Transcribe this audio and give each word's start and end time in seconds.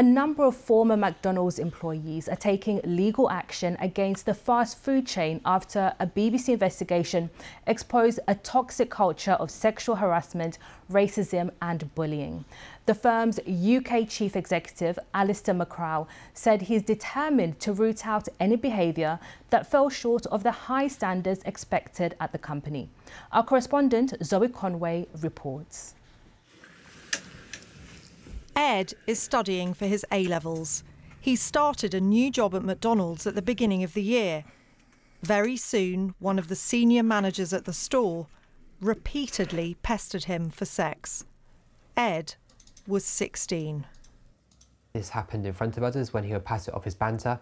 A 0.00 0.02
number 0.02 0.44
of 0.44 0.56
former 0.56 0.96
McDonald's 0.96 1.58
employees 1.58 2.26
are 2.26 2.34
taking 2.34 2.80
legal 2.84 3.28
action 3.28 3.76
against 3.80 4.24
the 4.24 4.32
fast 4.32 4.78
food 4.78 5.06
chain 5.06 5.42
after 5.44 5.92
a 6.00 6.06
BBC 6.06 6.54
investigation 6.54 7.28
exposed 7.66 8.18
a 8.26 8.34
toxic 8.34 8.88
culture 8.88 9.32
of 9.32 9.50
sexual 9.50 9.96
harassment, 9.96 10.56
racism 10.90 11.50
and 11.60 11.94
bullying. 11.94 12.46
The 12.86 12.94
firm's 12.94 13.40
UK 13.40 14.08
chief 14.08 14.36
executive, 14.36 14.98
Alistair 15.12 15.54
McCrow, 15.54 16.06
said 16.32 16.62
he's 16.62 16.82
determined 16.82 17.60
to 17.60 17.74
root 17.74 18.06
out 18.06 18.26
any 18.40 18.56
behaviour 18.56 19.18
that 19.50 19.70
fell 19.70 19.90
short 19.90 20.24
of 20.28 20.42
the 20.42 20.50
high 20.50 20.88
standards 20.88 21.42
expected 21.44 22.16
at 22.20 22.32
the 22.32 22.38
company. 22.38 22.88
Our 23.32 23.44
correspondent, 23.44 24.14
Zoe 24.24 24.48
Conway, 24.48 25.08
reports. 25.20 25.92
Ed 28.56 28.94
is 29.06 29.18
studying 29.18 29.74
for 29.74 29.86
his 29.86 30.04
A 30.12 30.24
levels. 30.26 30.84
He 31.20 31.36
started 31.36 31.94
a 31.94 32.00
new 32.00 32.30
job 32.30 32.54
at 32.54 32.64
McDonald's 32.64 33.26
at 33.26 33.34
the 33.34 33.42
beginning 33.42 33.82
of 33.82 33.94
the 33.94 34.02
year. 34.02 34.44
Very 35.22 35.56
soon, 35.56 36.14
one 36.18 36.38
of 36.38 36.48
the 36.48 36.56
senior 36.56 37.02
managers 37.02 37.52
at 37.52 37.66
the 37.66 37.72
store 37.72 38.26
repeatedly 38.80 39.76
pestered 39.82 40.24
him 40.24 40.50
for 40.50 40.64
sex. 40.64 41.24
Ed 41.96 42.34
was 42.86 43.04
16. 43.04 43.86
This 44.94 45.10
happened 45.10 45.46
in 45.46 45.52
front 45.52 45.76
of 45.76 45.82
others 45.82 46.12
when 46.12 46.24
he 46.24 46.32
would 46.32 46.44
pass 46.44 46.66
it 46.66 46.74
off 46.74 46.84
his 46.84 46.94
banter, 46.94 47.38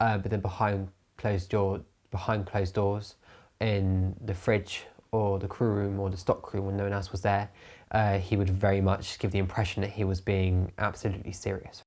uh, 0.00 0.18
but 0.18 0.30
then 0.30 0.40
behind 0.40 0.88
closed 1.16 1.50
door, 1.50 1.80
behind 2.10 2.46
closed 2.46 2.74
doors, 2.74 3.16
in 3.60 4.16
the 4.24 4.34
fridge 4.34 4.86
or 5.12 5.38
the 5.38 5.48
crew 5.48 5.70
room 5.70 5.98
or 5.98 6.10
the 6.10 6.16
stock 6.16 6.52
room 6.52 6.66
when 6.66 6.76
no 6.76 6.84
one 6.84 6.92
else 6.92 7.12
was 7.12 7.22
there, 7.22 7.50
uh, 7.92 8.18
he 8.18 8.36
would 8.36 8.50
very 8.50 8.80
much 8.80 9.18
give 9.18 9.30
the 9.30 9.38
impression 9.38 9.82
that 9.82 9.90
he 9.90 10.04
was 10.04 10.20
being 10.20 10.72
absolutely 10.78 11.32
serious. 11.32 11.82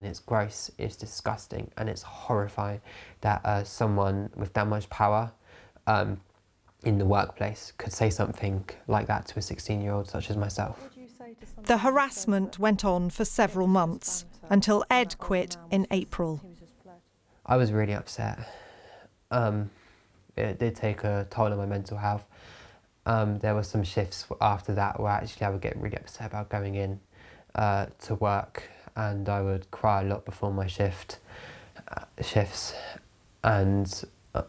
And 0.00 0.10
it's 0.10 0.20
gross, 0.20 0.70
it's 0.78 0.96
disgusting, 0.96 1.70
and 1.76 1.88
it's 1.88 2.02
horrifying 2.02 2.80
that 3.22 3.44
uh, 3.44 3.64
someone 3.64 4.30
with 4.36 4.52
that 4.54 4.66
much 4.66 4.90
power 4.90 5.32
um, 5.86 6.20
in 6.84 6.98
the 6.98 7.06
workplace 7.06 7.72
could 7.78 7.92
say 7.92 8.10
something 8.10 8.68
like 8.88 9.06
that 9.06 9.26
to 9.28 9.38
a 9.38 9.42
16 9.42 9.80
year 9.80 9.92
old 9.92 10.08
such 10.08 10.30
as 10.30 10.36
myself. 10.36 10.90
The 11.64 11.78
harassment 11.78 12.58
went 12.58 12.84
on 12.84 13.10
for 13.10 13.24
several 13.24 13.66
months 13.66 14.24
until 14.50 14.84
Ed 14.90 15.18
quit 15.18 15.56
in 15.70 15.86
April. 15.90 16.40
I 17.44 17.56
was 17.56 17.72
really 17.72 17.94
upset. 17.94 18.38
Um, 19.30 19.70
it 20.36 20.58
did 20.58 20.76
take 20.76 21.04
a 21.04 21.26
toll 21.30 21.46
on 21.46 21.56
my 21.56 21.66
mental 21.66 21.96
health. 21.96 22.24
Um, 23.04 23.38
there 23.38 23.54
were 23.54 23.62
some 23.62 23.84
shifts 23.84 24.26
after 24.40 24.74
that 24.74 24.98
where 24.98 25.12
actually 25.12 25.46
I 25.46 25.50
would 25.50 25.60
get 25.60 25.76
really 25.76 25.96
upset 25.96 26.26
about 26.26 26.48
going 26.48 26.74
in 26.74 27.00
uh, 27.54 27.86
to 28.02 28.14
work 28.16 28.64
and 28.96 29.28
I 29.28 29.42
would 29.42 29.70
cry 29.70 30.02
a 30.02 30.04
lot 30.04 30.24
before 30.24 30.52
my 30.52 30.66
shift 30.66 31.18
uh, 31.88 32.04
shifts 32.22 32.74
and 33.44 34.04
uh, 34.34 34.42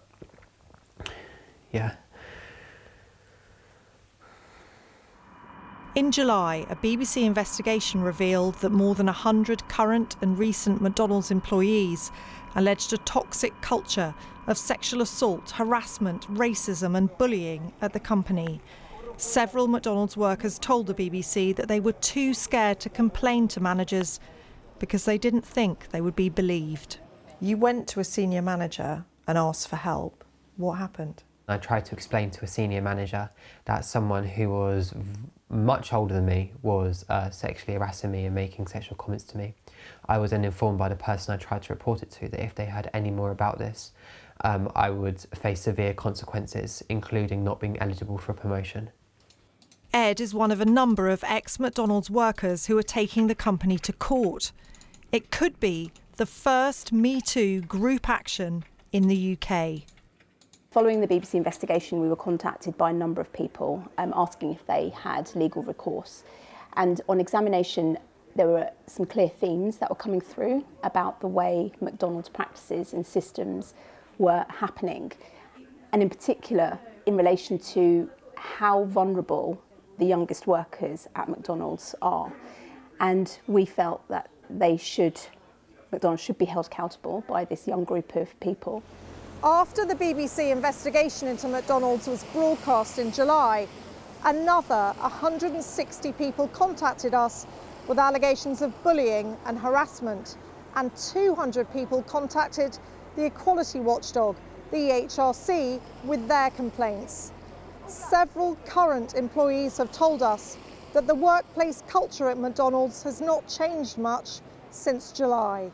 yeah. 1.71 1.95
In 5.97 6.11
July, 6.11 6.63
a 6.69 6.75
BBC 6.75 7.23
investigation 7.23 8.03
revealed 8.03 8.53
that 8.59 8.71
more 8.71 8.93
than 8.93 9.07
100 9.07 9.67
current 9.67 10.15
and 10.21 10.37
recent 10.37 10.79
McDonald's 10.79 11.31
employees 11.31 12.11
alleged 12.53 12.93
a 12.93 12.99
toxic 12.99 13.59
culture 13.61 14.13
of 14.45 14.59
sexual 14.59 15.01
assault, 15.01 15.49
harassment, 15.49 16.31
racism, 16.31 16.95
and 16.95 17.17
bullying 17.17 17.73
at 17.81 17.93
the 17.93 17.99
company. 17.99 18.61
Several 19.15 19.67
McDonald's 19.67 20.15
workers 20.15 20.59
told 20.59 20.85
the 20.85 20.93
BBC 20.93 21.55
that 21.55 21.67
they 21.67 21.79
were 21.79 21.93
too 21.93 22.31
scared 22.31 22.79
to 22.81 22.89
complain 22.89 23.47
to 23.47 23.59
managers 23.59 24.19
because 24.77 25.03
they 25.03 25.17
didn't 25.17 25.47
think 25.47 25.89
they 25.89 26.01
would 26.01 26.15
be 26.15 26.29
believed. 26.29 26.99
You 27.39 27.57
went 27.57 27.87
to 27.87 27.99
a 27.99 28.03
senior 28.03 28.43
manager 28.43 29.03
and 29.27 29.35
asked 29.35 29.67
for 29.67 29.77
help. 29.77 30.23
What 30.57 30.73
happened? 30.73 31.23
I 31.47 31.57
tried 31.57 31.85
to 31.85 31.95
explain 31.95 32.29
to 32.31 32.45
a 32.45 32.47
senior 32.47 32.83
manager 32.83 33.31
that 33.65 33.83
someone 33.83 34.25
who 34.25 34.51
was 34.51 34.93
much 35.49 35.93
older 35.93 36.13
than 36.13 36.25
me 36.25 36.51
was 36.61 37.05
uh, 37.09 37.29
sexually 37.29 37.77
harassing 37.77 38.11
me 38.11 38.25
and 38.25 38.35
making 38.35 38.67
sexual 38.67 38.97
comments 38.97 39.23
to 39.25 39.37
me. 39.37 39.53
I 40.07 40.17
was 40.17 40.31
then 40.31 40.43
informed 40.43 40.77
by 40.77 40.89
the 40.89 40.95
person 40.95 41.33
I 41.33 41.37
tried 41.37 41.63
to 41.63 41.73
report 41.73 42.03
it 42.03 42.11
to 42.11 42.27
that 42.29 42.43
if 42.43 42.55
they 42.55 42.65
heard 42.65 42.89
any 42.93 43.11
more 43.11 43.31
about 43.31 43.57
this, 43.57 43.93
um, 44.41 44.69
I 44.75 44.89
would 44.89 45.19
face 45.35 45.61
severe 45.61 45.93
consequences, 45.93 46.83
including 46.89 47.43
not 47.43 47.59
being 47.59 47.79
eligible 47.79 48.17
for 48.17 48.33
a 48.33 48.35
promotion. 48.35 48.91
Ed 49.93 50.19
is 50.19 50.33
one 50.33 50.51
of 50.51 50.59
a 50.59 50.65
number 50.65 51.09
of 51.09 51.23
ex 51.23 51.59
McDonald's 51.59 52.09
workers 52.09 52.67
who 52.67 52.77
are 52.77 52.83
taking 52.83 53.27
the 53.27 53.35
company 53.35 53.79
to 53.79 53.93
court. 53.93 54.51
It 55.11 55.31
could 55.31 55.59
be 55.59 55.91
the 56.17 56.25
first 56.25 56.91
Me 56.91 57.21
Too 57.21 57.61
group 57.61 58.09
action 58.09 58.65
in 58.91 59.07
the 59.07 59.37
UK. 59.37 59.83
Following 60.71 60.99
the 60.99 61.07
BBC 61.07 61.35
investigation, 61.35 62.01
we 62.01 62.09
were 62.09 62.17
contacted 62.17 62.77
by 62.77 62.89
a 62.89 62.93
number 62.93 63.21
of 63.21 63.31
people 63.31 63.89
um, 63.97 64.13
asking 64.13 64.51
if 64.51 64.67
they 64.67 64.89
had 64.89 65.33
legal 65.33 65.63
recourse. 65.63 66.25
And 66.75 66.99
on 67.07 67.21
examination, 67.21 67.97
there 68.35 68.47
were 68.47 68.69
some 68.85 69.05
clear 69.05 69.29
themes 69.29 69.77
that 69.77 69.89
were 69.89 69.95
coming 69.95 70.19
through 70.19 70.65
about 70.83 71.21
the 71.21 71.27
way 71.27 71.71
McDonald's 71.79 72.27
practices 72.27 72.91
and 72.91 73.05
systems 73.05 73.75
were 74.17 74.45
happening. 74.49 75.13
And 75.93 76.01
in 76.01 76.09
particular, 76.09 76.77
in 77.05 77.15
relation 77.15 77.57
to 77.59 78.09
how 78.35 78.83
vulnerable 78.83 79.63
the 79.97 80.05
youngest 80.05 80.47
workers 80.47 81.07
at 81.15 81.29
McDonald's 81.29 81.95
are. 82.01 82.31
And 82.99 83.39
we 83.47 83.65
felt 83.65 84.05
that 84.09 84.29
they 84.49 84.75
should, 84.75 85.19
McDonald's 85.93 86.21
should 86.21 86.37
be 86.37 86.45
held 86.45 86.65
accountable 86.65 87.23
by 87.25 87.45
this 87.45 87.67
young 87.67 87.85
group 87.85 88.17
of 88.17 88.37
people. 88.41 88.83
After 89.43 89.85
the 89.85 89.93
BBC 89.93 90.51
investigation 90.51 91.27
into 91.27 91.47
McDonald's 91.47 92.07
was 92.07 92.23
broadcast 92.33 92.97
in 92.97 93.11
July, 93.11 93.67
another 94.25 94.95
160 94.97 96.11
people 96.13 96.47
contacted 96.47 97.13
us 97.13 97.45
with 97.87 97.99
allegations 97.99 98.63
of 98.63 98.73
bullying 98.83 99.37
and 99.45 99.59
harassment, 99.59 100.37
and 100.75 100.89
200 100.95 101.71
people 101.71 102.01
contacted 102.01 102.79
the 103.15 103.25
equality 103.25 103.79
watchdog, 103.79 104.35
the 104.71 104.89
EHRC, 104.89 105.79
with 106.03 106.27
their 106.27 106.49
complaints. 106.49 107.31
Several 107.85 108.55
current 108.65 109.13
employees 109.13 109.77
have 109.77 109.91
told 109.91 110.23
us 110.23 110.57
that 110.93 111.05
the 111.05 111.13
workplace 111.13 111.83
culture 111.87 112.27
at 112.27 112.39
McDonald's 112.39 113.03
has 113.03 113.21
not 113.21 113.47
changed 113.47 113.99
much 113.99 114.39
since 114.71 115.11
July. 115.11 115.71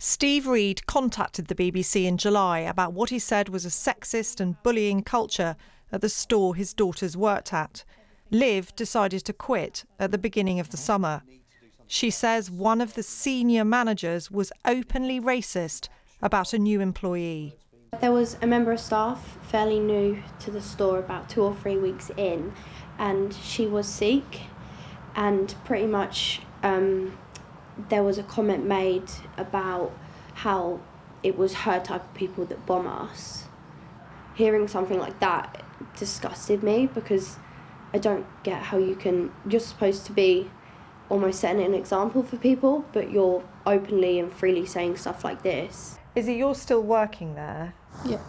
Steve 0.00 0.46
Reed 0.46 0.86
contacted 0.86 1.48
the 1.48 1.56
BBC 1.56 2.04
in 2.04 2.18
July 2.18 2.60
about 2.60 2.92
what 2.92 3.10
he 3.10 3.18
said 3.18 3.48
was 3.48 3.66
a 3.66 3.68
sexist 3.68 4.38
and 4.38 4.62
bullying 4.62 5.02
culture 5.02 5.56
at 5.90 6.00
the 6.00 6.08
store 6.08 6.54
his 6.54 6.72
daughters 6.72 7.16
worked 7.16 7.52
at. 7.52 7.82
Liv 8.30 8.74
decided 8.76 9.24
to 9.24 9.32
quit 9.32 9.84
at 9.98 10.12
the 10.12 10.18
beginning 10.18 10.60
of 10.60 10.70
the 10.70 10.76
summer. 10.76 11.22
She 11.88 12.10
says 12.10 12.48
one 12.48 12.80
of 12.80 12.94
the 12.94 13.02
senior 13.02 13.64
managers 13.64 14.30
was 14.30 14.52
openly 14.64 15.18
racist 15.18 15.88
about 16.22 16.52
a 16.52 16.58
new 16.58 16.80
employee. 16.80 17.56
There 18.00 18.12
was 18.12 18.36
a 18.40 18.46
member 18.46 18.70
of 18.70 18.78
staff 18.78 19.38
fairly 19.42 19.80
new 19.80 20.22
to 20.40 20.52
the 20.52 20.62
store 20.62 21.00
about 21.00 21.28
two 21.28 21.42
or 21.42 21.56
three 21.56 21.76
weeks 21.76 22.12
in, 22.16 22.52
and 22.98 23.34
she 23.34 23.66
was 23.66 23.88
Sikh, 23.88 24.42
and 25.16 25.52
pretty 25.64 25.86
much 25.86 26.42
um, 26.62 27.16
there 27.88 28.02
was 28.02 28.18
a 28.18 28.22
comment 28.22 28.64
made 28.64 29.10
about 29.36 29.92
how 30.34 30.80
it 31.22 31.36
was 31.36 31.54
her 31.54 31.80
type 31.80 32.04
of 32.04 32.14
people 32.14 32.44
that 32.46 32.64
bomb 32.66 32.86
us. 32.86 33.44
Hearing 34.34 34.68
something 34.68 34.98
like 34.98 35.18
that 35.20 35.62
disgusted 35.96 36.62
me 36.62 36.86
because 36.86 37.36
I 37.92 37.98
don't 37.98 38.26
get 38.42 38.62
how 38.62 38.78
you 38.78 38.94
can. 38.94 39.32
You're 39.48 39.60
supposed 39.60 40.06
to 40.06 40.12
be 40.12 40.50
almost 41.08 41.40
setting 41.40 41.62
an 41.62 41.74
example 41.74 42.22
for 42.22 42.36
people, 42.36 42.84
but 42.92 43.10
you're 43.10 43.42
openly 43.66 44.18
and 44.18 44.32
freely 44.32 44.66
saying 44.66 44.96
stuff 44.96 45.24
like 45.24 45.42
this. 45.42 45.98
Is 46.14 46.28
it 46.28 46.36
you're 46.36 46.54
still 46.54 46.82
working 46.82 47.34
there? 47.34 47.74
Yeah. 48.04 48.20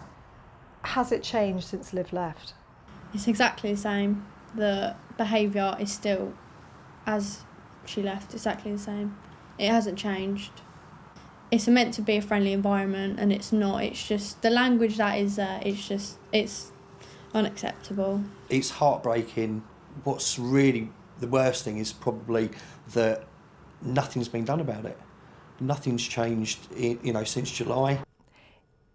Has 0.84 1.12
it 1.12 1.24
changed 1.24 1.68
since 1.68 1.94
Liv 1.94 2.13
left? 2.13 2.54
It's 3.13 3.28
exactly 3.28 3.74
the 3.74 3.78
same. 3.80 4.25
The 4.56 4.96
behaviour 5.18 5.75
is 5.80 5.92
still 5.92 6.34
as 7.06 7.44
she 7.86 8.01
left, 8.01 8.34
exactly 8.34 8.72
the 8.72 8.80
same. 8.80 9.18
It 9.60 9.70
hasn't 9.70 9.98
changed. 9.98 10.52
It's 11.52 11.68
meant 11.68 11.94
to 11.96 12.02
be 12.02 12.16
a 12.16 12.22
friendly 12.22 12.54
environment 12.54 13.20
and 13.20 13.34
it's 13.34 13.52
not. 13.52 13.84
It's 13.84 14.08
just 14.08 14.42
the 14.42 14.50
language 14.50 14.98
that 14.98 15.20
is 15.20 15.36
there, 15.36 15.60
it's 15.64 15.88
just, 15.88 16.18
it's 16.32 16.72
unacceptable. 17.34 18.24
It's 18.50 18.70
heartbreaking. 18.70 19.64
What's 20.04 20.40
really 20.40 20.90
the 21.20 21.28
worst 21.28 21.66
thing 21.66 21.78
is 21.78 21.92
probably 21.92 22.52
that 22.94 23.26
nothing's 23.82 24.30
been 24.30 24.46
done 24.46 24.60
about 24.60 24.86
it. 24.86 24.98
Nothing's 25.60 26.08
changed, 26.08 26.60
you 26.78 27.12
know, 27.12 27.26
since 27.26 27.52
July. 27.52 28.00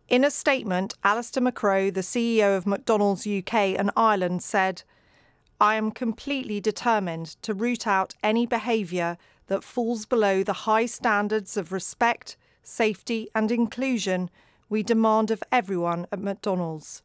In 0.09 0.25
a 0.25 0.31
statement, 0.31 0.95
Alistair 1.03 1.43
McCrow, 1.43 1.93
the 1.93 2.01
CEO 2.01 2.57
of 2.57 2.67
McDonald's 2.67 3.27
UK 3.27 3.55
and 3.55 3.91
Ireland, 3.97 4.43
said, 4.43 4.83
I 5.61 5.77
am 5.77 5.91
completely 5.91 6.61
determined 6.61 7.37
to 7.43 7.55
root 7.55 7.87
out 7.87 8.15
any 8.23 8.47
behaviour 8.47 9.19
that 9.47 9.65
falls 9.65 10.07
below 10.07 10.43
the 10.43 10.65
high 10.65 10.87
standards 10.87 11.57
of 11.57 11.73
respect, 11.73 12.37
safety, 12.63 13.29
and 13.35 13.51
inclusion 13.51 14.31
we 14.69 14.83
demand 14.83 15.31
of 15.31 15.43
everyone 15.53 16.07
at 16.11 16.21
McDonald's. 16.21 17.03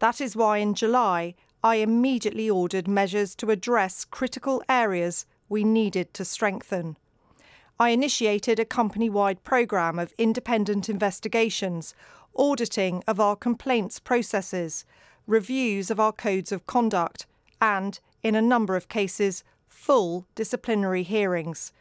That 0.00 0.20
is 0.20 0.36
why 0.36 0.58
in 0.58 0.74
July 0.74 1.34
I 1.62 1.76
immediately 1.76 2.48
ordered 2.48 2.88
measures 2.88 3.34
to 3.36 3.50
address 3.50 4.04
critical 4.04 4.62
areas 4.68 5.26
we 5.48 5.62
needed 5.62 6.14
to 6.14 6.24
strengthen. 6.24 6.96
I 7.78 7.90
initiated 7.90 8.58
a 8.58 8.64
company 8.64 9.08
wide 9.08 9.42
programme 9.44 9.98
of 9.98 10.14
independent 10.18 10.88
investigations, 10.88 11.94
auditing 12.34 13.02
of 13.06 13.20
our 13.20 13.36
complaints 13.36 13.98
processes, 13.98 14.84
reviews 15.26 15.90
of 15.90 16.00
our 16.00 16.12
codes 16.12 16.52
of 16.52 16.66
conduct, 16.66 17.26
and, 17.60 18.00
in 18.22 18.34
a 18.34 18.42
number 18.42 18.76
of 18.76 18.88
cases, 18.88 19.44
full 19.70 20.26
disciplinary 20.34 21.02
hearings. 21.02 21.72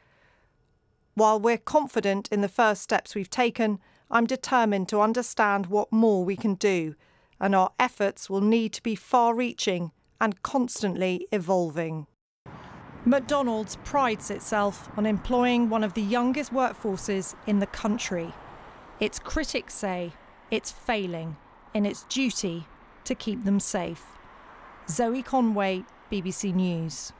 While 1.16 1.40
we're 1.40 1.58
confident 1.58 2.30
in 2.32 2.40
the 2.40 2.48
first 2.48 2.82
steps 2.82 3.14
we've 3.14 3.30
taken, 3.30 3.80
I'm 4.10 4.26
determined 4.26 4.88
to 4.90 5.02
understand 5.02 5.66
what 5.66 5.92
more 5.92 6.24
we 6.24 6.38
can 6.38 6.56
do, 6.56 6.96
and 7.42 7.54
our 7.54 7.72
efforts 7.78 8.30
will 8.30 8.42
need 8.42 8.72
to 8.74 8.84
be 8.84 8.96
far 8.96 9.36
reaching 9.36 9.92
and 10.22 10.42
constantly 10.44 11.28
evolving. 11.32 12.08
McDonald's 13.06 13.78
prides 13.84 14.30
itself 14.30 14.90
on 14.98 15.06
employing 15.06 15.70
one 15.70 15.84
of 15.84 15.94
the 15.94 16.02
youngest 16.02 16.54
workforces 16.54 17.36
in 17.48 17.60
the 17.60 17.68
country. 17.68 18.34
Its 19.00 19.20
critics 19.20 19.74
say 19.74 20.14
it's 20.52 20.72
failing 20.72 21.38
in 21.74 21.86
its 21.86 22.04
duty 22.06 22.66
to 23.06 23.16
keep 23.16 23.46
them 23.46 23.60
safe. 23.60 24.06
Zoe 24.90 25.22
Conway, 25.24 25.86
BBC 26.12 26.54
News. 26.54 27.14